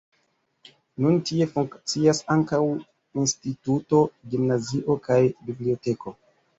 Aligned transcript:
Nun 1.05 1.19
tie 1.31 1.47
funkcias 1.57 2.23
ankaŭ 2.37 2.63
instituto, 3.27 4.03
gimnazio 4.35 5.01
kaj 5.09 5.23
biblioteko. 5.49 6.21